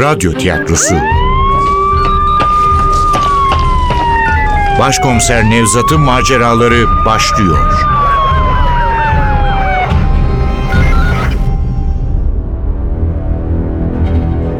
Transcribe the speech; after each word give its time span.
Radyo 0.00 0.32
Tiyatrosu. 0.32 0.94
Başkomiser 4.78 5.50
Nevzat'ın 5.50 6.00
maceraları 6.00 7.04
başlıyor. 7.06 7.72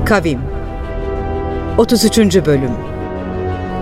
Kavim. 0.04 0.40
33. 1.78 2.18
Bölüm. 2.46 2.72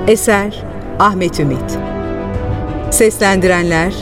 Eser 0.09 0.63
Ahmet 0.99 1.41
Ümit. 1.41 1.79
Seslendirenler 2.91 3.95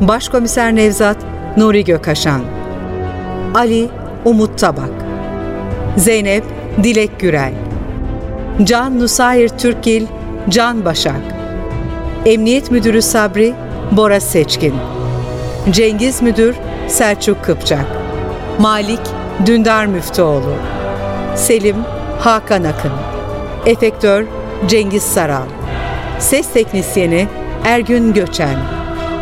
Başkomiser 0.00 0.76
Nevzat 0.76 1.16
Nuri 1.56 1.84
Gökaşan 1.84 2.40
Ali 3.54 3.88
Umut 4.24 4.58
Tabak. 4.58 4.90
Zeynep 5.96 6.59
Dilek 6.82 7.20
Gürel. 7.20 7.52
Can 8.64 9.00
Nusayir 9.00 9.48
Türkgil 9.48 10.06
Can 10.48 10.84
Başak. 10.84 11.20
Emniyet 12.26 12.70
Müdürü 12.70 13.02
Sabri 13.02 13.54
Bora 13.92 14.20
Seçkin. 14.20 14.74
Cengiz 15.70 16.22
Müdür 16.22 16.56
Selçuk 16.88 17.44
Kıpçak. 17.44 17.86
Malik 18.58 19.00
Dündar 19.46 19.86
Müftüoğlu. 19.86 20.54
Selim 21.36 21.76
Hakan 22.20 22.64
Akın. 22.64 22.92
Efektör 23.66 24.24
Cengiz 24.66 25.02
Saral. 25.02 25.46
Ses 26.18 26.52
Teknisyeni 26.52 27.28
Ergün 27.64 28.12
Göçen. 28.12 28.58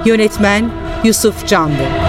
Yönetmen 0.04 0.70
Yusuf 1.04 1.46
Canlı 1.46 2.07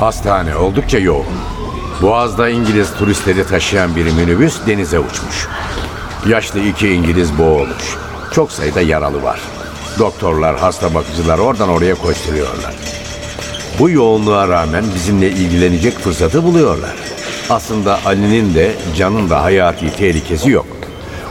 Hastane 0.00 0.56
oldukça 0.56 0.98
yoğun. 0.98 1.26
Boğaz'da 2.02 2.48
İngiliz 2.48 2.94
turistleri 2.94 3.46
taşıyan 3.46 3.96
bir 3.96 4.04
minibüs 4.04 4.66
denize 4.66 4.98
uçmuş. 4.98 5.48
Yaşlı 6.28 6.60
iki 6.60 6.88
İngiliz 6.88 7.38
boğulmuş. 7.38 7.96
Çok 8.32 8.52
sayıda 8.52 8.80
yaralı 8.80 9.22
var. 9.22 9.40
Doktorlar, 9.98 10.58
hasta 10.58 10.94
bakıcılar 10.94 11.38
oradan 11.38 11.68
oraya 11.68 11.94
koşturuyorlar. 11.94 12.74
Bu 13.78 13.90
yoğunluğa 13.90 14.48
rağmen 14.48 14.84
bizimle 14.94 15.30
ilgilenecek 15.30 15.98
fırsatı 15.98 16.44
buluyorlar. 16.44 16.94
Aslında 17.50 17.98
Ali'nin 18.06 18.54
de 18.54 18.72
Can'ın 18.96 19.30
da 19.30 19.42
hayati 19.42 19.96
tehlikesi 19.96 20.50
yok. 20.50 20.66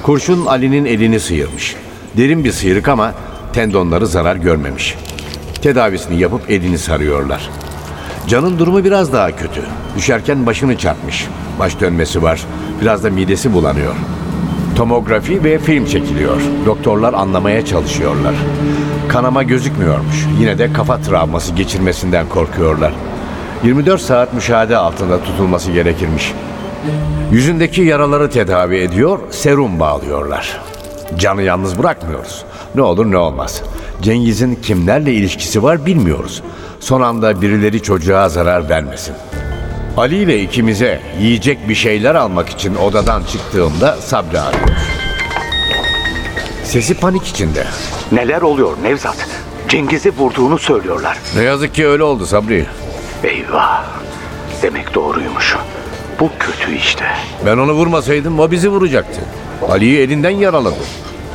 Kurşun 0.03 0.45
Ali'nin 0.45 0.85
elini 0.85 1.19
sıyırmış. 1.19 1.75
Derin 2.17 2.43
bir 2.43 2.51
sıyrık 2.51 2.87
ama 2.87 3.13
tendonları 3.53 4.07
zarar 4.07 4.35
görmemiş. 4.35 4.95
Tedavisini 5.61 6.19
yapıp 6.19 6.51
elini 6.51 6.77
sarıyorlar. 6.77 7.49
Can'ın 8.27 8.59
durumu 8.59 8.83
biraz 8.83 9.13
daha 9.13 9.35
kötü. 9.35 9.61
Düşerken 9.97 10.45
başını 10.45 10.77
çarpmış. 10.77 11.27
Baş 11.59 11.79
dönmesi 11.79 12.23
var. 12.23 12.45
Biraz 12.81 13.03
da 13.03 13.09
midesi 13.09 13.53
bulanıyor. 13.53 13.95
Tomografi 14.75 15.43
ve 15.43 15.59
film 15.59 15.85
çekiliyor. 15.85 16.41
Doktorlar 16.65 17.13
anlamaya 17.13 17.65
çalışıyorlar. 17.65 18.35
Kanama 19.07 19.43
gözükmüyormuş. 19.43 20.25
Yine 20.39 20.57
de 20.57 20.73
kafa 20.73 20.97
travması 20.97 21.53
geçirmesinden 21.53 22.29
korkuyorlar. 22.29 22.93
24 23.63 24.01
saat 24.01 24.33
müşahede 24.33 24.77
altında 24.77 25.23
tutulması 25.23 25.71
gerekirmiş. 25.71 26.33
Yüzündeki 27.31 27.81
yaraları 27.81 28.29
tedavi 28.29 28.77
ediyor, 28.77 29.19
serum 29.31 29.79
bağlıyorlar. 29.79 30.61
Canı 31.17 31.41
yalnız 31.41 31.79
bırakmıyoruz. 31.79 32.45
Ne 32.75 32.81
olur 32.81 33.11
ne 33.11 33.17
olmaz. 33.17 33.61
Cengiz'in 34.01 34.55
kimlerle 34.55 35.13
ilişkisi 35.13 35.63
var 35.63 35.85
bilmiyoruz. 35.85 36.43
Son 36.79 37.01
anda 37.01 37.41
birileri 37.41 37.81
çocuğa 37.83 38.29
zarar 38.29 38.69
vermesin. 38.69 39.15
Ali 39.97 40.15
ile 40.15 40.41
ikimize 40.41 41.01
yiyecek 41.19 41.69
bir 41.69 41.75
şeyler 41.75 42.15
almak 42.15 42.49
için 42.49 42.75
odadan 42.75 43.23
çıktığımda 43.23 43.95
Sabri 44.01 44.39
arıyor. 44.39 44.69
Sesi 46.63 46.93
panik 46.93 47.27
içinde. 47.27 47.63
Neler 48.11 48.41
oluyor 48.41 48.77
Nevzat? 48.83 49.27
Cengiz'i 49.69 50.11
vurduğunu 50.17 50.57
söylüyorlar. 50.59 51.17
Ne 51.35 51.43
yazık 51.43 51.73
ki 51.75 51.87
öyle 51.87 52.03
oldu 52.03 52.25
Sabri. 52.25 52.65
Eyvah. 53.23 53.83
Demek 54.61 54.95
doğruymuş. 54.95 55.55
Bu 56.19 56.29
kötü 56.39 56.75
işte. 56.75 57.05
Ben 57.45 57.57
onu 57.57 57.71
vurmasaydım 57.73 58.39
o 58.39 58.51
bizi 58.51 58.69
vuracaktı. 58.69 59.21
Ali'yi 59.69 59.99
elinden 59.99 60.29
yaraladı. 60.29 60.75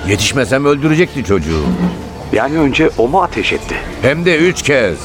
Yetişmesem 0.09 0.65
öldürecekti 0.65 1.25
çocuğu. 1.25 1.63
Yani 2.33 2.59
önce 2.59 2.91
o 2.99 3.09
mu 3.09 3.23
ateş 3.23 3.53
etti? 3.53 3.75
Hem 4.03 4.25
de 4.25 4.39
üç 4.39 4.63
kez. 4.63 4.99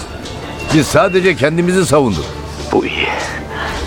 Biz 0.73 0.87
sadece 0.87 1.35
kendimizi 1.35 1.85
savunduk. 1.85 2.25
Bu 2.71 2.85
iyi. 2.85 3.07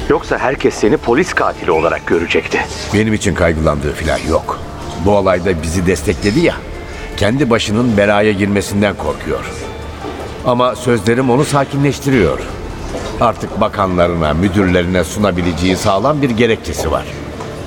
Yoksa 0.09 0.39
herkes 0.39 0.75
seni 0.75 0.97
polis 0.97 1.35
katili 1.35 1.71
olarak 1.71 2.07
görecekti. 2.07 2.61
Benim 2.95 3.15
için 3.15 3.35
kaygılandığı 3.35 3.93
filan 3.93 4.19
yok. 4.31 4.61
Bu 5.05 5.17
olayda 5.17 5.63
bizi 5.63 5.87
destekledi 5.87 6.41
ya. 6.41 6.55
Kendi 7.17 7.51
başının 7.51 7.97
belaya 7.97 8.33
girmesinden 8.33 8.95
korkuyor. 8.95 9.45
Ama 10.47 10.77
sözlerim 10.77 11.31
onu 11.31 11.45
sakinleştiriyor. 11.45 12.39
Artık 13.21 13.61
bakanlarına, 13.61 14.35
müdürlerine 14.35 15.05
sunabileceği 15.05 15.77
sağlam 15.77 16.23
bir 16.23 16.31
gerekçesi 16.31 16.91
var. 16.91 17.05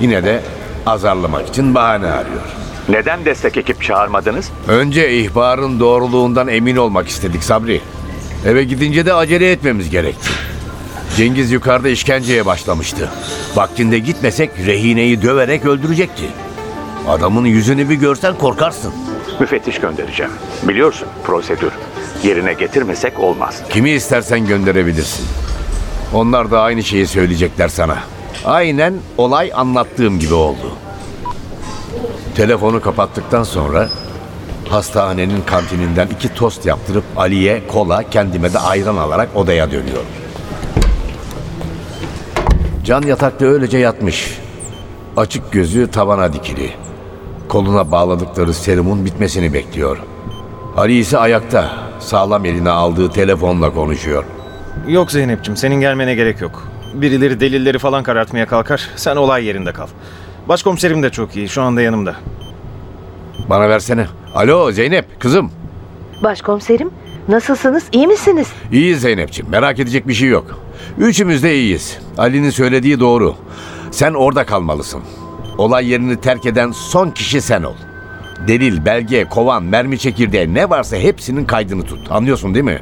Yine 0.01 0.23
de 0.23 0.41
azarlamak 0.85 1.47
için 1.47 1.75
bahane 1.75 2.07
arıyor. 2.07 2.41
Neden 2.89 3.25
destek 3.25 3.57
ekip 3.57 3.83
çağırmadınız? 3.83 4.49
Önce 4.67 5.17
ihbarın 5.19 5.79
doğruluğundan 5.79 6.47
emin 6.47 6.75
olmak 6.75 7.07
istedik 7.07 7.43
Sabri. 7.43 7.81
Eve 8.45 8.63
gidince 8.63 9.05
de 9.05 9.13
acele 9.13 9.51
etmemiz 9.51 9.89
gerekti. 9.89 10.29
Cengiz 11.17 11.51
yukarıda 11.51 11.89
işkenceye 11.89 12.45
başlamıştı. 12.45 13.09
Vaktinde 13.55 13.99
gitmesek 13.99 14.49
rehineyi 14.65 15.21
döverek 15.21 15.65
öldürecekti. 15.65 16.25
Adamın 17.07 17.45
yüzünü 17.45 17.89
bir 17.89 17.95
görsen 17.95 18.35
korkarsın. 18.37 18.93
Müfettiş 19.39 19.79
göndereceğim. 19.79 20.31
Biliyorsun 20.63 21.07
prosedür. 21.23 21.71
Yerine 22.23 22.53
getirmesek 22.53 23.19
olmaz. 23.19 23.61
Kimi 23.69 23.89
istersen 23.89 24.47
gönderebilirsin. 24.47 25.25
Onlar 26.13 26.51
da 26.51 26.61
aynı 26.61 26.83
şeyi 26.83 27.07
söyleyecekler 27.07 27.67
sana. 27.67 27.97
Aynen 28.45 28.93
olay 29.17 29.51
anlattığım 29.55 30.19
gibi 30.19 30.33
oldu. 30.33 30.71
Telefonu 32.35 32.81
kapattıktan 32.81 33.43
sonra 33.43 33.89
hastanenin 34.69 35.41
kantininden 35.41 36.07
iki 36.07 36.33
tost 36.33 36.65
yaptırıp 36.65 37.03
Ali'ye 37.17 37.67
kola, 37.67 38.03
kendime 38.09 38.53
de 38.53 38.59
ayran 38.59 38.97
alarak 38.97 39.29
odaya 39.35 39.71
dönüyorum. 39.71 40.05
Can 42.83 43.01
yatakta 43.01 43.45
öylece 43.45 43.77
yatmış. 43.77 44.37
Açık 45.17 45.51
gözü 45.51 45.91
tavana 45.91 46.33
dikili. 46.33 46.71
Koluna 47.47 47.91
bağladıkları 47.91 48.53
serumun 48.53 49.05
bitmesini 49.05 49.53
bekliyor. 49.53 49.97
Ali 50.77 50.97
ise 50.97 51.17
ayakta, 51.17 51.71
sağlam 51.99 52.45
eline 52.45 52.69
aldığı 52.69 53.11
telefonla 53.11 53.73
konuşuyor. 53.73 54.23
Yok 54.87 55.11
Zeynep'ciğim 55.11 55.57
senin 55.57 55.81
gelmene 55.81 56.15
gerek 56.15 56.41
yok. 56.41 56.67
Birileri 56.93 57.39
delilleri 57.39 57.79
falan 57.79 58.03
karartmaya 58.03 58.47
kalkar. 58.47 58.89
Sen 58.95 59.15
olay 59.15 59.45
yerinde 59.45 59.71
kal. 59.73 59.87
Başkomiserim 60.49 61.03
de 61.03 61.09
çok 61.09 61.35
iyi. 61.35 61.49
Şu 61.49 61.61
anda 61.61 61.81
yanımda. 61.81 62.15
Bana 63.49 63.69
versene. 63.69 64.05
Alo 64.35 64.71
Zeynep, 64.71 65.19
kızım. 65.19 65.51
Başkomiserim, 66.23 66.91
nasılsınız? 67.27 67.83
İyi 67.91 68.07
misiniz? 68.07 68.47
İyiyiz 68.71 69.01
Zeynep'ciğim, 69.01 69.51
merak 69.51 69.79
edecek 69.79 70.07
bir 70.07 70.13
şey 70.13 70.29
yok. 70.29 70.59
Üçümüz 70.97 71.43
de 71.43 71.55
iyiyiz. 71.55 71.99
Ali'nin 72.17 72.49
söylediği 72.49 72.99
doğru. 72.99 73.35
Sen 73.91 74.13
orada 74.13 74.45
kalmalısın. 74.45 75.01
Olay 75.57 75.89
yerini 75.89 76.21
terk 76.21 76.45
eden 76.45 76.71
son 76.71 77.09
kişi 77.09 77.41
sen 77.41 77.63
ol. 77.63 77.75
Delil, 78.47 78.85
belge, 78.85 79.25
kovan, 79.25 79.63
mermi 79.63 79.99
çekirdeği 79.99 80.53
ne 80.53 80.69
varsa 80.69 80.97
hepsinin 80.97 81.45
kaydını 81.45 81.83
tut. 81.83 82.11
Anlıyorsun 82.11 82.53
değil 82.53 82.65
mi? 82.65 82.79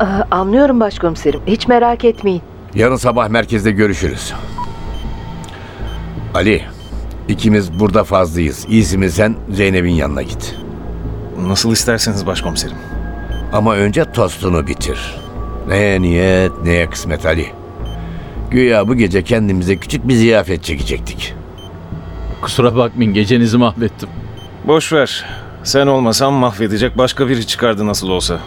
Aa, 0.00 0.22
anlıyorum 0.30 0.80
başkomiserim. 0.80 1.40
Hiç 1.46 1.68
merak 1.68 2.04
etmeyin. 2.04 2.42
Yarın 2.74 2.96
sabah 2.96 3.28
merkezde 3.28 3.70
görüşürüz. 3.70 4.32
Ali, 6.34 6.64
ikimiz 7.28 7.78
burada 7.80 8.04
fazlayız. 8.04 8.66
İyisi 8.68 8.98
mi 8.98 9.10
sen 9.10 9.36
Zeynep'in 9.50 9.92
yanına 9.92 10.22
git. 10.22 10.56
Nasıl 11.40 11.72
isterseniz 11.72 12.26
başkomiserim. 12.26 12.76
Ama 13.52 13.74
önce 13.74 14.12
tostunu 14.12 14.66
bitir. 14.66 15.16
Neye 15.68 16.02
niyet, 16.02 16.52
neye 16.64 16.90
kısmet 16.90 17.26
Ali. 17.26 17.46
Güya 18.50 18.88
bu 18.88 18.94
gece 18.94 19.22
kendimize 19.24 19.76
küçük 19.76 20.08
bir 20.08 20.14
ziyafet 20.14 20.64
çekecektik. 20.64 21.34
Kusura 22.42 22.76
bakmayın 22.76 23.14
gecenizi 23.14 23.56
mahvettim. 23.58 24.08
Boş 24.66 24.92
ver. 24.92 25.24
Sen 25.64 25.86
olmasan 25.86 26.32
mahvedecek 26.32 26.98
başka 26.98 27.28
biri 27.28 27.46
çıkardı 27.46 27.86
nasıl 27.86 28.08
olsa. 28.08 28.38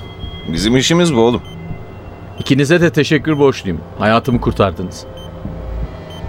Bizim 0.54 0.78
işimiz 0.78 1.16
bu 1.16 1.20
oğlum. 1.20 1.42
İkinize 2.40 2.82
de 2.82 2.90
teşekkür 2.90 3.38
borçluyum. 3.40 3.82
Hayatımı 4.00 4.42
kurtardınız. 4.42 5.06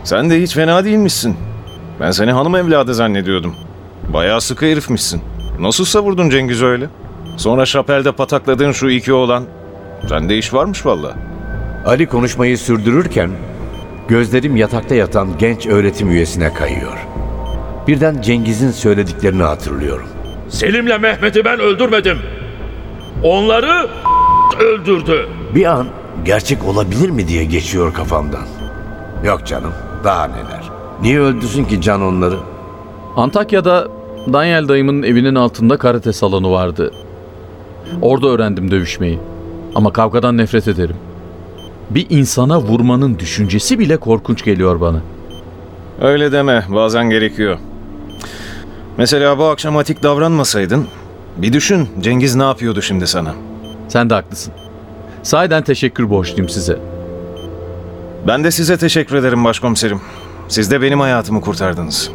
Sen 0.04 0.30
de 0.30 0.42
hiç 0.42 0.54
fena 0.54 0.84
değilmişsin. 0.84 1.36
Ben 2.00 2.10
seni 2.10 2.32
hanım 2.32 2.56
evladı 2.56 2.94
zannediyordum. 2.94 3.54
Bayağı 4.12 4.40
sıkı 4.40 4.66
herifmişsin. 4.66 5.22
Nasıl 5.60 5.84
savurdun 5.84 6.30
Cengiz 6.30 6.62
öyle? 6.62 6.86
Sonra 7.36 7.66
şapelde 7.66 8.12
patakladığın 8.12 8.72
şu 8.72 8.88
iki 8.88 9.12
oğlan. 9.12 9.44
Sende 10.08 10.38
iş 10.38 10.54
varmış 10.54 10.86
valla. 10.86 11.14
Ali 11.86 12.06
konuşmayı 12.06 12.58
sürdürürken 12.58 13.30
Gözlerim 14.08 14.56
yatakta 14.56 14.94
yatan 14.94 15.28
genç 15.38 15.66
öğretim 15.66 16.10
üyesine 16.10 16.54
kayıyor. 16.54 16.96
Birden 17.86 18.22
Cengiz'in 18.22 18.70
söylediklerini 18.70 19.42
hatırlıyorum. 19.42 20.06
Selim'le 20.48 21.00
Mehmet'i 21.00 21.44
ben 21.44 21.60
öldürmedim. 21.60 22.18
Onları 23.22 23.88
öldürdü. 24.60 25.28
Bir 25.54 25.64
an 25.64 25.86
gerçek 26.24 26.64
olabilir 26.64 27.10
mi 27.10 27.28
diye 27.28 27.44
geçiyor 27.44 27.94
kafamdan. 27.94 28.46
Yok 29.24 29.46
canım, 29.46 29.72
daha 30.04 30.26
neler. 30.26 30.75
Niye 31.02 31.20
öldürsün 31.20 31.64
ki 31.64 31.80
Can 31.80 32.02
onları? 32.02 32.36
Antakya'da 33.16 33.88
Daniel 34.32 34.68
dayımın 34.68 35.02
evinin 35.02 35.34
altında 35.34 35.76
karate 35.76 36.12
salonu 36.12 36.52
vardı. 36.52 36.92
Orada 38.02 38.28
öğrendim 38.28 38.70
dövüşmeyi. 38.70 39.18
Ama 39.74 39.92
kavgadan 39.92 40.36
nefret 40.36 40.68
ederim. 40.68 40.96
Bir 41.90 42.06
insana 42.10 42.60
vurmanın 42.60 43.18
düşüncesi 43.18 43.78
bile 43.78 43.96
korkunç 43.96 44.44
geliyor 44.44 44.80
bana. 44.80 45.00
Öyle 46.00 46.32
deme, 46.32 46.64
bazen 46.68 47.10
gerekiyor. 47.10 47.58
Mesela 48.96 49.38
bu 49.38 49.44
akşam 49.44 49.76
atik 49.76 50.02
davranmasaydın, 50.02 50.86
bir 51.36 51.52
düşün 51.52 51.88
Cengiz 52.00 52.34
ne 52.34 52.42
yapıyordu 52.42 52.82
şimdi 52.82 53.06
sana? 53.06 53.34
Sen 53.88 54.10
de 54.10 54.14
haklısın. 54.14 54.52
Sahiden 55.22 55.62
teşekkür 55.62 56.10
borçluyum 56.10 56.48
size. 56.48 56.78
Ben 58.26 58.44
de 58.44 58.50
size 58.50 58.76
teşekkür 58.76 59.16
ederim 59.16 59.44
başkomiserim. 59.44 60.00
Siz 60.48 60.70
de 60.70 60.82
benim 60.82 61.00
hayatımı 61.00 61.40
kurtardınız. 61.40 62.10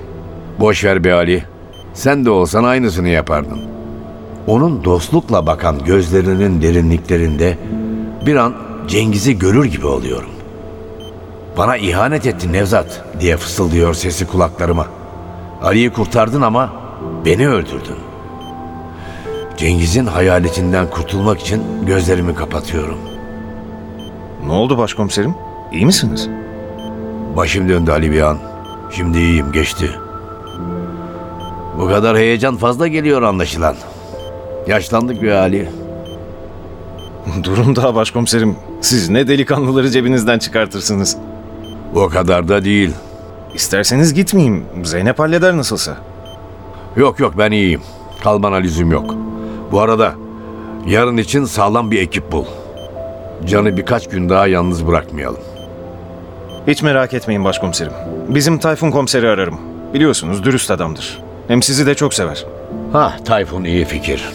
Boş 0.60 0.84
ver 0.84 1.04
be 1.04 1.14
Ali. 1.14 1.44
Sen 1.94 2.26
de 2.26 2.30
olsan 2.30 2.64
aynısını 2.64 3.08
yapardın. 3.08 3.62
Onun 4.48 4.84
dostlukla 4.84 5.48
bakan 5.48 5.86
gözlerinin 5.86 6.62
derinliklerinde 6.62 7.58
bir 8.26 8.36
an 8.36 8.54
Cengiz'i 8.88 9.40
görür 9.40 9.66
gibi 9.66 9.88
oluyorum. 9.88 10.30
Bana 11.58 11.78
ihanet 11.78 12.26
ettin 12.26 12.54
Nevzat 12.54 13.04
diye 13.20 13.38
fısıldıyor 13.38 13.94
sesi 13.94 14.28
kulaklarıma. 14.28 14.88
Ali'yi 15.64 15.90
kurtardın 15.90 16.42
ama 16.42 16.74
beni 17.26 17.50
öldürdün. 17.50 17.96
Cengiz'in 19.58 20.06
hayaletinden 20.06 20.90
kurtulmak 20.90 21.40
için 21.40 21.64
gözlerimi 21.86 22.36
kapatıyorum. 22.36 22.98
Ne 24.46 24.52
oldu 24.52 24.78
başkomiserim? 24.78 25.36
İyi 25.72 25.86
misiniz? 25.86 26.30
Başım 27.36 27.70
döndü 27.70 27.92
Ali 27.92 28.12
bir 28.12 28.22
an. 28.22 28.38
Şimdi 28.92 29.18
iyiyim 29.18 29.52
geçti. 29.52 29.92
Bu 31.78 31.88
kadar 31.88 32.18
heyecan 32.18 32.58
fazla 32.58 32.88
geliyor 32.88 33.22
anlaşılan. 33.22 33.76
Yaşlandık 34.68 35.22
bir 35.22 35.32
Ali. 35.32 35.70
Durun 37.44 37.76
daha 37.76 37.96
başkomiserim. 37.96 38.56
Siz 38.82 39.10
ne 39.10 39.28
delikanlıları 39.28 39.90
cebinizden 39.90 40.40
çıkartırsınız. 40.40 41.18
O 41.96 42.10
kadar 42.10 42.48
da 42.48 42.66
değil. 42.66 42.92
İsterseniz 43.54 44.14
gitmeyeyim. 44.14 44.66
Zeynep 44.84 45.20
halleder 45.20 45.58
nasılsa. 45.58 45.98
Yok 46.96 47.20
yok 47.20 47.34
ben 47.38 47.52
iyiyim. 47.52 47.82
Kalmana 48.24 48.56
lüzum 48.56 48.92
yok. 48.92 49.16
Bu 49.72 49.82
arada 49.82 50.14
yarın 50.88 51.18
için 51.18 51.46
sağlam 51.46 51.92
bir 51.92 52.02
ekip 52.02 52.32
bul. 52.32 52.46
Can'ı 53.46 53.78
birkaç 53.78 54.10
gün 54.10 54.30
daha 54.30 54.48
yalnız 54.48 54.88
bırakmayalım. 54.88 55.51
Hiç 56.68 56.84
merak 56.84 57.14
etmeyin 57.14 57.44
başkomiserim. 57.46 57.92
Bizim 58.28 58.58
Tayfun 58.58 58.92
komiseri 58.92 59.30
ararım. 59.30 59.60
Biliyorsunuz 59.94 60.44
dürüst 60.44 60.72
adamdır. 60.72 61.20
Hem 61.48 61.62
sizi 61.62 61.86
de 61.86 61.96
çok 61.96 62.14
sever. 62.14 62.46
Ha 62.94 63.14
Tayfun 63.26 63.64
iyi 63.64 63.86
fikir. 63.86 64.26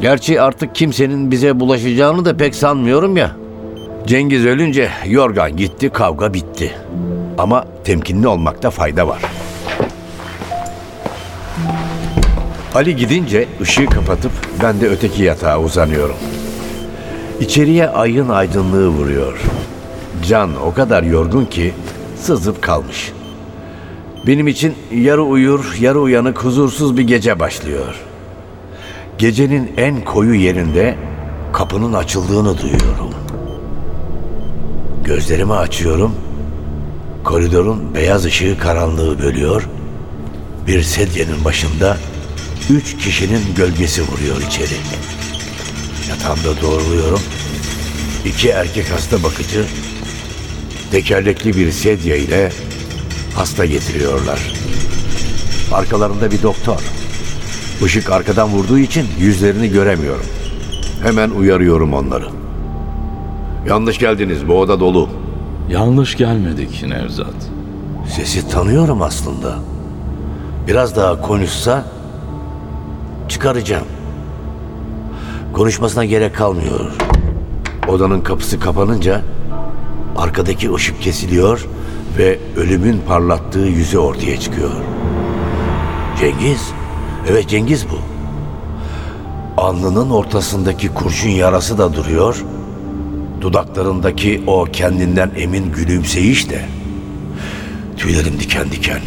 Gerçi 0.00 0.40
artık 0.40 0.74
kimsenin 0.74 1.30
bize 1.30 1.60
bulaşacağını 1.60 2.24
da 2.24 2.36
pek 2.36 2.54
sanmıyorum 2.54 3.16
ya. 3.16 3.30
Cengiz 4.06 4.46
ölünce 4.46 4.90
yorgan 5.06 5.56
gitti, 5.56 5.90
kavga 5.90 6.34
bitti. 6.34 6.72
Ama 7.38 7.64
temkinli 7.84 8.28
olmakta 8.28 8.70
fayda 8.70 9.08
var. 9.08 9.22
Ali 12.74 12.96
gidince 12.96 13.48
ışığı 13.60 13.86
kapatıp 13.86 14.32
ben 14.62 14.80
de 14.80 14.88
öteki 14.88 15.22
yatağa 15.22 15.60
uzanıyorum. 15.60 16.16
İçeriye 17.40 17.88
ayın 17.88 18.28
aydınlığı 18.28 18.88
vuruyor. 18.88 19.40
Can 20.28 20.50
o 20.66 20.74
kadar 20.74 21.02
yorgun 21.02 21.44
ki 21.44 21.74
sızıp 22.20 22.62
kalmış. 22.62 23.12
Benim 24.26 24.48
için 24.48 24.74
yarı 24.94 25.22
uyur, 25.22 25.76
yarı 25.80 26.00
uyanık 26.00 26.44
huzursuz 26.44 26.96
bir 26.96 27.02
gece 27.02 27.40
başlıyor. 27.40 27.94
Gecenin 29.18 29.72
en 29.76 30.04
koyu 30.04 30.34
yerinde 30.34 30.96
kapının 31.52 31.92
açıldığını 31.92 32.58
duyuyorum. 32.58 33.10
Gözlerimi 35.04 35.54
açıyorum. 35.54 36.14
Koridorun 37.24 37.94
beyaz 37.94 38.24
ışığı 38.24 38.58
karanlığı 38.58 39.22
bölüyor. 39.22 39.68
Bir 40.66 40.82
sedyenin 40.82 41.44
başında 41.44 41.96
üç 42.70 42.96
kişinin 42.96 43.42
gölgesi 43.56 44.02
vuruyor 44.02 44.36
içeri. 44.48 44.76
Yatağımda 46.08 46.62
doğruluyorum. 46.62 47.20
İki 48.24 48.48
erkek 48.48 48.90
hasta 48.90 49.22
bakıcı 49.22 49.64
tekerlekli 50.92 51.56
bir 51.56 51.70
sedye 51.70 52.18
ile 52.18 52.52
hasta 53.34 53.66
getiriyorlar. 53.66 54.52
Arkalarında 55.72 56.30
bir 56.30 56.42
doktor. 56.42 56.80
Işık 57.84 58.10
arkadan 58.10 58.48
vurduğu 58.48 58.78
için 58.78 59.06
yüzlerini 59.20 59.68
göremiyorum. 59.68 60.26
Hemen 61.02 61.30
uyarıyorum 61.30 61.94
onları. 61.94 62.26
Yanlış 63.68 63.98
geldiniz, 63.98 64.48
bu 64.48 64.60
oda 64.60 64.80
dolu. 64.80 65.08
Yanlış 65.70 66.16
gelmedik 66.16 66.84
Nevzat. 66.88 67.34
Sesi 68.08 68.48
tanıyorum 68.48 69.02
aslında. 69.02 69.58
Biraz 70.66 70.96
daha 70.96 71.20
konuşsa 71.20 71.84
çıkaracağım. 73.28 73.86
Konuşmasına 75.52 76.04
gerek 76.04 76.36
kalmıyor. 76.36 76.90
Odanın 77.88 78.20
kapısı 78.20 78.60
kapanınca 78.60 79.22
arkadaki 80.16 80.74
ışık 80.74 81.02
kesiliyor 81.02 81.66
ve 82.18 82.38
ölümün 82.56 83.00
parlattığı 83.08 83.58
yüzü 83.58 83.98
ortaya 83.98 84.40
çıkıyor. 84.40 84.70
Cengiz. 86.20 86.72
Evet 87.28 87.48
Cengiz 87.48 87.86
bu. 87.90 87.98
Alnının 89.56 90.10
ortasındaki 90.10 90.88
kurşun 90.88 91.28
yarası 91.28 91.78
da 91.78 91.94
duruyor. 91.94 92.44
Dudaklarındaki 93.40 94.42
o 94.46 94.64
kendinden 94.64 95.30
emin 95.36 95.72
gülümseyiş 95.72 96.50
de. 96.50 96.64
Tüylerim 97.96 98.40
diken 98.40 98.70
diken. 98.72 99.00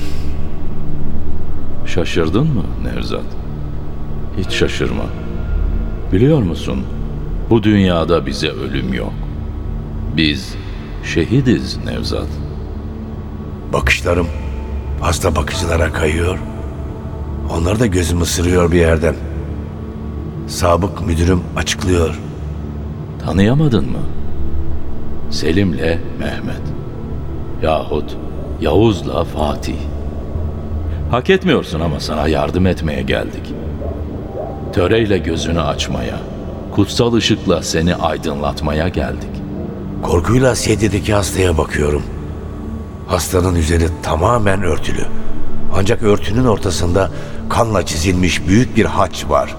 Şaşırdın 1.86 2.48
mı 2.48 2.64
Nevzat? 2.84 3.26
Hiç 4.38 4.50
şaşırma. 4.52 5.04
Biliyor 6.12 6.42
musun? 6.42 6.84
Bu 7.50 7.64
dünyada 7.64 8.26
bize 8.26 8.50
ölüm 8.50 8.94
yok. 8.94 9.14
Biz 10.18 10.56
şehidiz 11.06 11.78
Nevzat. 11.86 12.28
Bakışlarım 13.74 14.28
hasta 15.02 15.36
bakıcılara 15.36 15.94
kayıyor. 15.94 16.38
Onlar 17.54 17.80
da 17.80 17.86
gözümü 17.86 18.22
ısırıyor 18.22 18.72
bir 18.72 18.80
yerden. 18.80 19.16
Sabık 20.48 21.08
müdürüm 21.08 21.42
açıklıyor. 21.56 22.20
Tanıyamadın 23.26 23.86
mı? 23.86 24.00
Selim'le 25.32 26.00
Mehmet. 26.20 26.62
Yahut 27.62 28.18
Yavuz'la 28.62 29.24
Fatih. 29.24 29.78
Hak 31.12 31.30
etmiyorsun 31.30 31.80
ama 31.80 32.00
sana 32.00 32.28
yardım 32.28 32.68
etmeye 32.68 33.02
geldik. 33.02 33.54
Töreyle 34.74 35.18
gözünü 35.18 35.62
açmaya, 35.62 36.20
kutsal 36.72 37.14
ışıkla 37.14 37.64
seni 37.64 37.96
aydınlatmaya 37.96 38.90
geldik. 38.90 39.35
Korkuyla 40.04 40.56
sedyedeki 40.56 41.14
hastaya 41.14 41.58
bakıyorum. 41.58 42.04
Hastanın 43.08 43.56
üzeri 43.56 43.88
tamamen 44.04 44.64
örtülü. 44.64 45.06
Ancak 45.76 46.04
örtünün 46.04 46.46
ortasında 46.46 47.12
kanla 47.50 47.86
çizilmiş 47.86 48.48
büyük 48.48 48.78
bir 48.78 48.86
haç 48.86 49.30
var. 49.30 49.56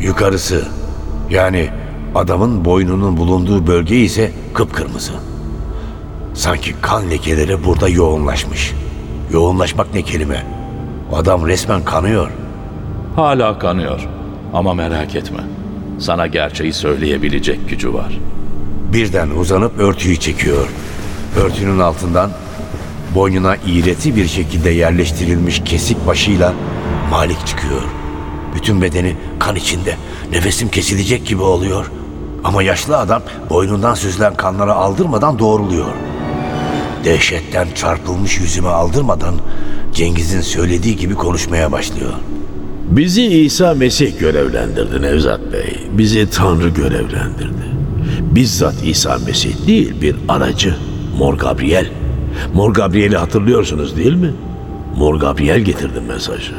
Yukarısı 0.00 0.64
yani 1.30 1.70
adamın 2.14 2.64
boynunun 2.64 3.16
bulunduğu 3.16 3.66
bölge 3.66 3.96
ise 3.96 4.32
kıpkırmızı. 4.54 5.12
Sanki 6.34 6.74
kan 6.80 7.10
lekeleri 7.10 7.64
burada 7.64 7.88
yoğunlaşmış. 7.88 8.74
Yoğunlaşmak 9.32 9.94
ne 9.94 10.02
kelime? 10.02 10.46
Adam 11.12 11.46
resmen 11.46 11.84
kanıyor. 11.84 12.30
Hala 13.16 13.58
kanıyor 13.58 14.08
ama 14.52 14.74
merak 14.74 15.14
etme. 15.14 15.40
Sana 15.98 16.26
gerçeği 16.26 16.72
söyleyebilecek 16.72 17.68
gücü 17.68 17.94
var. 17.94 18.18
Birden 18.92 19.30
uzanıp 19.30 19.78
örtüyü 19.78 20.16
çekiyor. 20.16 20.68
Örtünün 21.44 21.78
altından 21.78 22.30
boynuna 23.14 23.56
iğreti 23.66 24.16
bir 24.16 24.26
şekilde 24.26 24.70
yerleştirilmiş 24.70 25.62
kesik 25.64 26.06
başıyla 26.06 26.52
Malik 27.10 27.46
çıkıyor. 27.46 27.82
Bütün 28.54 28.82
bedeni 28.82 29.16
kan 29.38 29.56
içinde. 29.56 29.96
Nefesim 30.32 30.68
kesilecek 30.68 31.26
gibi 31.26 31.42
oluyor. 31.42 31.90
Ama 32.44 32.62
yaşlı 32.62 32.98
adam 32.98 33.22
boynundan 33.50 33.94
süzülen 33.94 34.34
kanları 34.34 34.74
aldırmadan 34.74 35.38
doğruluyor. 35.38 35.88
dehşetten 37.04 37.68
çarpılmış 37.74 38.38
yüzüme 38.38 38.68
aldırmadan 38.68 39.34
Cengiz'in 39.94 40.40
söylediği 40.40 40.96
gibi 40.96 41.14
konuşmaya 41.14 41.72
başlıyor. 41.72 42.12
Bizi 42.90 43.22
İsa 43.22 43.74
Mesih 43.74 44.18
görevlendirdi 44.18 45.02
Nevzat 45.02 45.52
Bey. 45.52 45.88
Bizi 45.92 46.30
Tanrı 46.30 46.68
görevlendirdi. 46.68 47.59
Bizzat 48.30 48.74
İsa 48.84 49.18
Mesih 49.26 49.66
değil 49.66 49.94
bir 50.02 50.16
aracı. 50.28 50.74
Mor 51.18 51.34
Gabriel. 51.34 51.86
Mor 52.54 52.74
Gabriel'i 52.74 53.16
hatırlıyorsunuz 53.16 53.96
değil 53.96 54.14
mi? 54.14 54.32
Mor 54.96 55.14
Gabriel 55.14 55.60
getirdi 55.60 56.00
mesajı. 56.08 56.52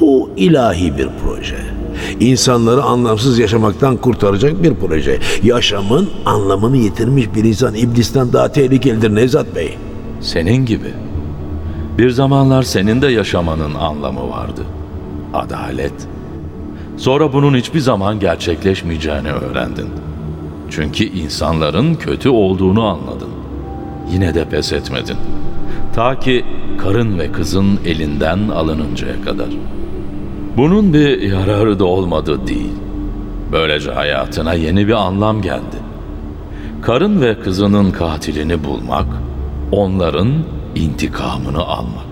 Bu 0.00 0.30
ilahi 0.36 0.98
bir 0.98 1.08
proje. 1.24 1.56
İnsanları 2.20 2.82
anlamsız 2.82 3.38
yaşamaktan 3.38 3.96
kurtaracak 3.96 4.62
bir 4.62 4.74
proje. 4.74 5.18
Yaşamın 5.42 6.10
anlamını 6.26 6.76
yitirmiş 6.76 7.26
bir 7.34 7.44
insan 7.44 7.74
iblisten 7.74 8.32
daha 8.32 8.52
tehlikelidir 8.52 9.14
Nevzat 9.14 9.54
Bey. 9.54 9.78
Senin 10.20 10.66
gibi. 10.66 10.90
Bir 11.98 12.10
zamanlar 12.10 12.62
senin 12.62 13.02
de 13.02 13.06
yaşamanın 13.06 13.74
anlamı 13.74 14.30
vardı. 14.30 14.62
Adalet. 15.34 15.92
Sonra 16.96 17.32
bunun 17.32 17.54
hiçbir 17.54 17.80
zaman 17.80 18.20
gerçekleşmeyeceğini 18.20 19.32
öğrendin. 19.32 19.86
Çünkü 20.70 21.04
insanların 21.04 21.94
kötü 21.94 22.28
olduğunu 22.28 22.84
anladın. 22.84 23.28
Yine 24.12 24.34
de 24.34 24.44
pes 24.44 24.72
etmedin. 24.72 25.16
Ta 25.94 26.20
ki 26.20 26.44
karın 26.78 27.18
ve 27.18 27.32
kızın 27.32 27.78
elinden 27.86 28.48
alınıncaya 28.48 29.22
kadar. 29.22 29.48
Bunun 30.56 30.92
bir 30.92 31.22
yararı 31.22 31.78
da 31.78 31.84
olmadı 31.84 32.46
değil. 32.46 32.72
Böylece 33.52 33.90
hayatına 33.90 34.54
yeni 34.54 34.88
bir 34.88 34.92
anlam 34.92 35.42
geldi. 35.42 35.76
Karın 36.82 37.20
ve 37.20 37.40
kızının 37.40 37.90
katilini 37.90 38.64
bulmak, 38.64 39.06
onların 39.72 40.28
intikamını 40.74 41.62
almak. 41.62 42.10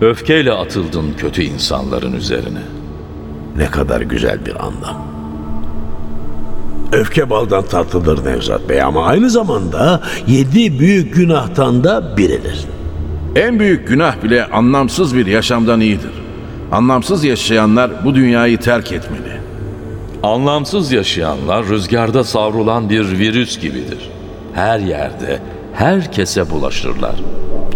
Öfkeyle 0.00 0.52
atıldın 0.52 1.12
kötü 1.18 1.42
insanların 1.42 2.12
üzerine. 2.12 2.62
Ne 3.56 3.66
kadar 3.66 4.00
güzel 4.00 4.46
bir 4.46 4.64
anlam. 4.64 5.06
Öfke 6.94 7.30
baldan 7.30 7.64
tatlıdır 7.64 8.24
Nevzat 8.24 8.68
Bey 8.68 8.82
ama 8.82 9.04
aynı 9.04 9.30
zamanda 9.30 10.00
yedi 10.26 10.78
büyük 10.78 11.14
günahtan 11.14 11.84
da 11.84 12.16
biridir. 12.16 12.64
En 13.36 13.60
büyük 13.60 13.88
günah 13.88 14.22
bile 14.22 14.46
anlamsız 14.46 15.16
bir 15.16 15.26
yaşamdan 15.26 15.80
iyidir. 15.80 16.10
Anlamsız 16.72 17.24
yaşayanlar 17.24 17.90
bu 18.04 18.14
dünyayı 18.14 18.58
terk 18.58 18.92
etmeli. 18.92 19.40
Anlamsız 20.22 20.92
yaşayanlar 20.92 21.68
rüzgarda 21.68 22.24
savrulan 22.24 22.90
bir 22.90 23.18
virüs 23.18 23.60
gibidir. 23.60 24.10
Her 24.54 24.78
yerde, 24.78 25.38
herkese 25.72 26.50
bulaşırlar. 26.50 27.14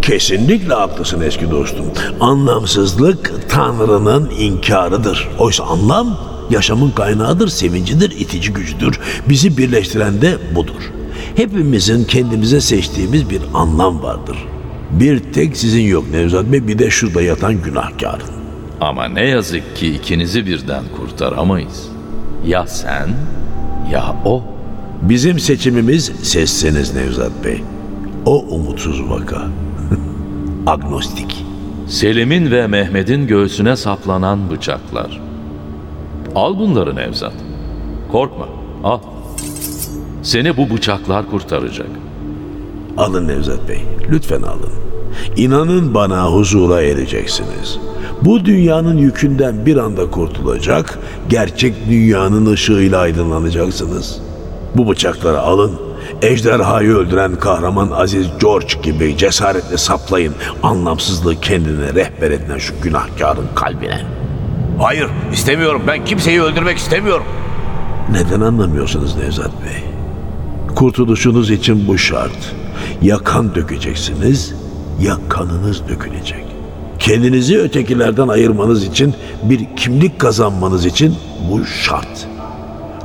Kesinlikle 0.01 0.73
haklısın 0.73 1.21
eski 1.21 1.51
dostum. 1.51 1.85
Anlamsızlık 2.19 3.49
Tanrı'nın 3.49 4.29
inkarıdır. 4.29 5.29
Oysa 5.39 5.63
anlam 5.63 6.17
yaşamın 6.49 6.91
kaynağıdır, 6.91 7.47
sevincidir, 7.47 8.11
itici 8.11 8.53
gücüdür. 8.53 8.99
Bizi 9.29 9.57
birleştiren 9.57 10.21
de 10.21 10.37
budur. 10.55 10.91
Hepimizin 11.35 12.03
kendimize 12.03 12.61
seçtiğimiz 12.61 13.29
bir 13.29 13.41
anlam 13.53 14.03
vardır. 14.03 14.37
Bir 14.91 15.19
tek 15.19 15.57
sizin 15.57 15.81
yok 15.81 16.05
Nevzat 16.11 16.45
Bey, 16.45 16.67
bir 16.67 16.79
de 16.79 16.89
şurada 16.89 17.21
yatan 17.21 17.61
günahkarın. 17.61 18.29
Ama 18.81 19.05
ne 19.05 19.25
yazık 19.25 19.75
ki 19.75 19.95
ikinizi 19.95 20.45
birden 20.45 20.83
kurtaramayız. 20.97 21.89
Ya 22.45 22.67
sen 22.67 23.09
ya 23.91 24.15
o. 24.25 24.43
Bizim 25.01 25.39
seçimimiz 25.39 26.11
sessiniz 26.23 26.95
Nevzat 26.95 27.31
Bey. 27.45 27.63
O 28.25 28.39
umutsuz 28.39 29.09
vaka. 29.09 29.47
Agnostik. 30.67 31.45
Selim'in 31.87 32.51
ve 32.51 32.67
Mehmet'in 32.67 33.27
göğsüne 33.27 33.75
saplanan 33.75 34.49
bıçaklar. 34.49 35.28
Al 36.35 36.59
bunları 36.59 36.95
Nevzat. 36.95 37.33
Korkma, 38.11 38.47
al. 38.83 38.99
Seni 40.23 40.57
bu 40.57 40.69
bıçaklar 40.69 41.29
kurtaracak. 41.29 41.87
Alın 42.97 43.27
Nevzat 43.27 43.69
Bey, 43.69 43.81
lütfen 44.11 44.41
alın. 44.41 44.71
İnanın 45.37 45.93
bana 45.93 46.31
huzura 46.31 46.81
ereceksiniz. 46.81 47.79
Bu 48.21 48.45
dünyanın 48.45 48.97
yükünden 48.97 49.65
bir 49.65 49.77
anda 49.77 50.11
kurtulacak, 50.11 50.99
gerçek 51.29 51.75
dünyanın 51.89 52.45
ışığıyla 52.45 52.99
aydınlanacaksınız. 52.99 54.21
Bu 54.75 54.89
bıçakları 54.89 55.39
alın, 55.39 55.71
ejderhayı 56.21 56.89
öldüren 56.89 57.35
kahraman 57.35 57.91
Aziz 57.91 58.27
George 58.41 58.73
gibi 58.83 59.17
cesaretle 59.17 59.77
saplayın 59.77 60.33
anlamsızlığı 60.63 61.41
kendine 61.41 61.93
rehber 61.93 62.31
edinen 62.31 62.57
şu 62.57 62.73
günahkarın 62.83 63.47
kalbine. 63.55 64.18
Hayır 64.79 65.07
istemiyorum 65.33 65.81
ben 65.87 66.05
kimseyi 66.05 66.41
öldürmek 66.41 66.77
istemiyorum. 66.77 67.25
Neden 68.11 68.41
anlamıyorsunuz 68.41 69.15
Nevzat 69.15 69.51
Bey? 69.65 69.83
Kurtuluşunuz 70.75 71.51
için 71.51 71.87
bu 71.87 71.97
şart. 71.97 72.55
Ya 73.01 73.17
kan 73.17 73.55
dökeceksiniz 73.55 74.55
ya 75.01 75.17
kanınız 75.29 75.87
dökülecek. 75.89 76.45
Kendinizi 76.99 77.59
ötekilerden 77.59 78.27
ayırmanız 78.27 78.83
için 78.83 79.13
bir 79.43 79.75
kimlik 79.75 80.19
kazanmanız 80.19 80.85
için 80.85 81.15
bu 81.51 81.65
şart. 81.65 82.27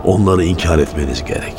Onları 0.04 0.44
inkar 0.44 0.78
etmeniz 0.78 1.24
gerek. 1.24 1.54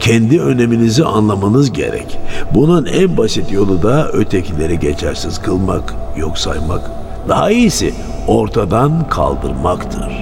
Kendi 0.00 0.40
öneminizi 0.40 1.04
anlamanız 1.04 1.72
gerek. 1.72 2.18
Bunun 2.54 2.86
en 2.86 3.16
basit 3.16 3.52
yolu 3.52 3.82
da 3.82 4.08
ötekileri 4.08 4.78
geçersiz 4.78 5.42
kılmak, 5.42 5.94
yok 6.16 6.38
saymak. 6.38 6.90
Daha 7.28 7.50
iyisi 7.50 7.94
ortadan 8.26 9.08
kaldırmaktır. 9.08 10.12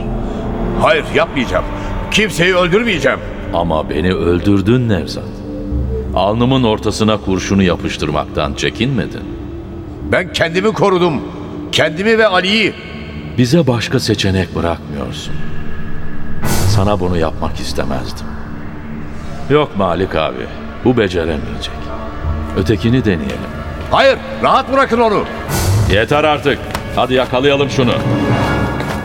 Hayır 0.80 1.04
yapmayacağım. 1.14 1.64
Kimseyi 2.10 2.54
öldürmeyeceğim. 2.56 3.18
Ama 3.54 3.90
beni 3.90 4.14
öldürdün 4.14 4.88
Nevzat. 4.88 5.24
Alnımın 6.14 6.64
ortasına 6.64 7.16
kurşunu 7.16 7.62
yapıştırmaktan 7.62 8.54
çekinmedin. 8.54 9.22
Ben 10.12 10.32
kendimi 10.32 10.72
korudum. 10.72 11.20
Kendimi 11.72 12.18
ve 12.18 12.26
Ali'yi. 12.26 12.74
Bize 13.38 13.66
başka 13.66 14.00
seçenek 14.00 14.56
bırakmıyorsun. 14.56 15.34
Sana 16.68 17.00
bunu 17.00 17.16
yapmak 17.16 17.60
istemezdim. 17.60 18.26
Yok 19.50 19.76
Malik 19.76 20.16
abi, 20.16 20.46
bu 20.84 20.96
beceremeyecek. 20.96 21.74
Ötekini 22.58 23.04
deneyelim. 23.04 23.50
Hayır 23.90 24.18
rahat 24.42 24.72
bırakın 24.72 25.00
onu. 25.00 25.24
Yeter 25.92 26.24
artık. 26.24 26.58
Hadi 26.96 27.14
yakalayalım 27.14 27.70
şunu. 27.70 27.92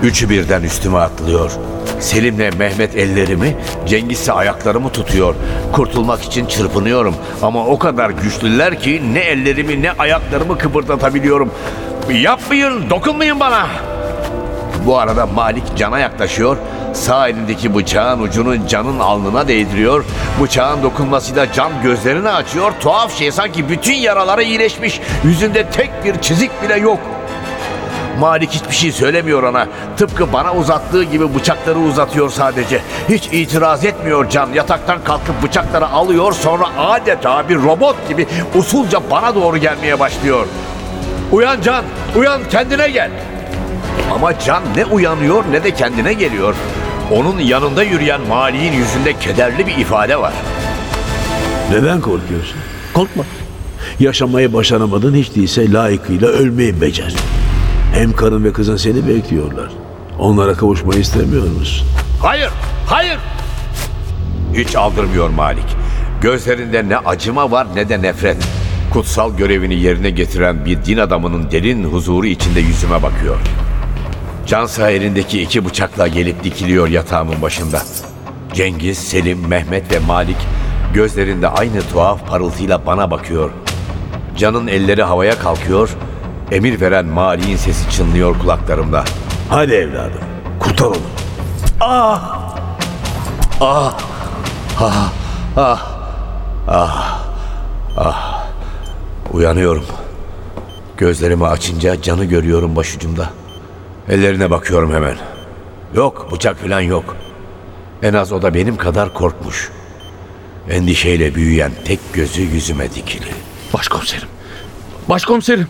Üçü 0.03 0.29
birden 0.29 0.63
üstüme 0.63 0.97
atlıyor. 0.97 1.51
Selim'le 1.99 2.57
Mehmet 2.57 2.95
ellerimi, 2.95 3.55
Cengiz 3.87 4.19
ise 4.19 4.31
ayaklarımı 4.31 4.89
tutuyor. 4.89 5.35
Kurtulmak 5.71 6.23
için 6.23 6.45
çırpınıyorum. 6.45 7.15
Ama 7.41 7.65
o 7.65 7.79
kadar 7.79 8.09
güçlüler 8.09 8.79
ki 8.79 9.01
ne 9.13 9.19
ellerimi 9.19 9.81
ne 9.81 9.91
ayaklarımı 9.91 10.57
kıpırdatabiliyorum. 10.57 11.51
Yapmayın, 12.13 12.89
dokunmayın 12.89 13.39
bana. 13.39 13.67
Bu 14.85 14.99
arada 14.99 15.25
Malik 15.25 15.77
cana 15.77 15.99
yaklaşıyor. 15.99 16.57
Sağ 16.93 17.27
elindeki 17.27 17.75
bıçağın 17.75 18.21
ucunu 18.21 18.67
canın 18.67 18.99
alnına 18.99 19.47
değdiriyor. 19.47 20.05
Bıçağın 20.41 20.83
dokunmasıyla 20.83 21.51
can 21.53 21.71
gözlerini 21.83 22.29
açıyor. 22.29 22.71
Tuhaf 22.79 23.17
şey 23.17 23.31
sanki 23.31 23.69
bütün 23.69 23.93
yaraları 23.93 24.43
iyileşmiş. 24.43 25.01
Yüzünde 25.23 25.69
tek 25.69 25.89
bir 26.05 26.21
çizik 26.21 26.63
bile 26.63 26.75
yok. 26.75 26.99
Malik 28.19 28.51
hiçbir 28.51 28.75
şey 28.75 28.91
söylemiyor 28.91 29.43
ona. 29.43 29.67
Tıpkı 29.97 30.33
bana 30.33 30.55
uzattığı 30.55 31.03
gibi 31.03 31.35
bıçakları 31.35 31.79
uzatıyor 31.79 32.29
sadece. 32.29 32.81
Hiç 33.09 33.29
itiraz 33.31 33.85
etmiyor 33.85 34.29
Can. 34.29 34.49
Yataktan 34.53 35.03
kalkıp 35.03 35.43
bıçakları 35.43 35.87
alıyor 35.87 36.33
sonra 36.33 36.65
adeta 36.77 37.49
bir 37.49 37.55
robot 37.55 38.09
gibi 38.09 38.27
usulca 38.55 38.99
bana 39.11 39.35
doğru 39.35 39.57
gelmeye 39.57 39.99
başlıyor. 39.99 40.45
Uyan 41.31 41.61
Can, 41.61 41.85
uyan 42.15 42.41
kendine 42.51 42.89
gel. 42.89 43.11
Ama 44.13 44.39
Can 44.39 44.63
ne 44.75 44.85
uyanıyor 44.85 45.43
ne 45.51 45.63
de 45.63 45.71
kendine 45.73 46.13
geliyor. 46.13 46.55
Onun 47.11 47.39
yanında 47.39 47.83
yürüyen 47.83 48.21
Malik'in 48.21 48.73
yüzünde 48.73 49.19
kederli 49.19 49.67
bir 49.67 49.77
ifade 49.77 50.19
var. 50.19 50.33
Neden 51.71 52.01
korkuyorsun? 52.01 52.57
Korkma. 52.93 53.23
Yaşamayı 53.99 54.53
başaramadın 54.53 55.15
hiç 55.15 55.35
değilse 55.35 55.71
layıkıyla 55.71 56.27
ölmeyi 56.27 56.81
becer. 56.81 57.13
Hem 57.95 58.13
karın 58.13 58.43
ve 58.43 58.53
kızın 58.53 58.77
seni 58.77 59.07
bekliyorlar. 59.07 59.69
Onlara 60.19 60.53
kavuşmayı 60.53 60.99
istemiyor 60.99 61.47
musun? 61.47 61.87
Hayır, 62.21 62.49
hayır. 62.87 63.17
Hiç 64.53 64.75
aldırmıyor 64.75 65.29
Malik. 65.29 65.65
Gözlerinde 66.21 66.89
ne 66.89 66.97
acıma 66.97 67.51
var 67.51 67.67
ne 67.75 67.89
de 67.89 68.01
nefret. 68.01 68.37
Kutsal 68.93 69.37
görevini 69.37 69.75
yerine 69.75 70.09
getiren 70.09 70.65
bir 70.65 70.85
din 70.85 70.97
adamının 70.97 71.51
derin 71.51 71.83
huzuru 71.83 72.27
içinde 72.27 72.59
yüzüme 72.59 73.03
bakıyor. 73.03 73.37
Cansa 74.47 74.89
elindeki 74.89 75.41
iki 75.41 75.65
bıçakla 75.65 76.07
gelip 76.07 76.43
dikiliyor 76.43 76.87
yatağımın 76.87 77.41
başında. 77.41 77.81
Cengiz, 78.53 78.97
Selim, 78.97 79.47
Mehmet 79.47 79.91
ve 79.91 79.99
Malik 79.99 80.37
gözlerinde 80.93 81.47
aynı 81.47 81.81
tuhaf 81.93 82.27
parıltıyla 82.27 82.85
bana 82.85 83.11
bakıyor. 83.11 83.51
Can'ın 84.37 84.67
elleri 84.67 85.03
havaya 85.03 85.39
kalkıyor. 85.39 85.89
Emir 86.51 86.81
veren 86.81 87.05
Mali'nin 87.05 87.57
sesi 87.57 87.89
çınlıyor 87.89 88.39
kulaklarımda. 88.39 89.03
Hadi 89.49 89.73
evladım. 89.73 90.21
Kurtar 90.59 90.85
onu. 90.85 90.97
Uyanıyorum. 99.33 99.85
Gözlerimi 100.97 101.47
açınca 101.47 102.01
Can'ı 102.01 102.25
görüyorum 102.25 102.75
başucumda. 102.75 103.29
Ellerine 104.09 104.51
bakıyorum 104.51 104.93
hemen. 104.93 105.15
Yok 105.95 106.27
bıçak 106.31 106.57
falan 106.61 106.81
yok. 106.81 107.17
En 108.03 108.13
az 108.13 108.31
o 108.31 108.41
da 108.41 108.53
benim 108.53 108.77
kadar 108.77 109.13
korkmuş. 109.13 109.69
Endişeyle 110.69 111.35
büyüyen 111.35 111.71
tek 111.85 111.99
gözü 112.13 112.41
yüzüme 112.41 112.93
dikili. 112.95 113.27
Başkomiserim. 113.73 114.27
Başkomiserim. 115.09 115.67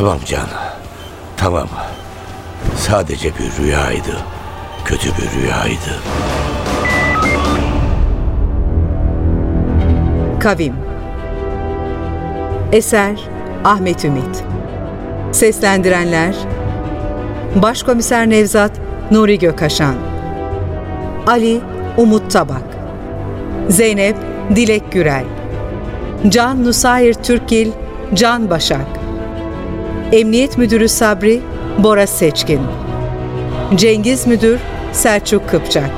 Tamam 0.00 0.18
Can. 0.26 0.48
Tamam. 1.36 1.68
Sadece 2.76 3.28
bir 3.28 3.62
rüyaydı. 3.64 4.16
Kötü 4.84 5.08
bir 5.08 5.40
rüyaydı. 5.40 6.00
Kavim 10.40 10.74
Eser 12.72 13.20
Ahmet 13.64 14.04
Ümit 14.04 14.44
Seslendirenler 15.32 16.34
Başkomiser 17.56 18.30
Nevzat 18.30 18.72
Nuri 19.10 19.38
Gökaşan 19.38 19.94
Ali 21.26 21.60
Umut 21.96 22.30
Tabak 22.30 22.76
Zeynep 23.68 24.16
Dilek 24.56 24.92
Gürel 24.92 25.24
Can 26.28 26.64
Nusayir 26.64 27.14
Türkgil 27.14 27.72
Can 28.14 28.50
Başak 28.50 28.99
Emniyet 30.12 30.58
Müdürü 30.58 30.88
Sabri 30.88 31.40
Bora 31.78 32.06
Seçkin. 32.06 32.60
Cengiz 33.74 34.26
Müdür 34.26 34.58
Selçuk 34.92 35.48
Kıpçak. 35.48 35.90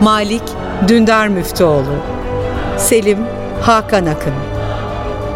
Malik 0.00 0.42
Dündar 0.88 1.28
Müftüoğlu. 1.28 1.96
Selim 2.78 3.18
Hakan 3.60 4.06
Akın. 4.06 4.32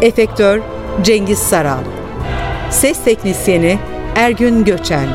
Efektör 0.01 0.61
Cengiz 1.03 1.39
Saral. 1.39 1.83
Ses 2.69 3.03
Teknisyeni 3.03 3.79
Ergün 4.15 4.63
Göçen. 4.63 5.07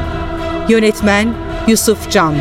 Yönetmen 0.69 1.35
Yusuf 1.67 2.11
Canlı. 2.11 2.37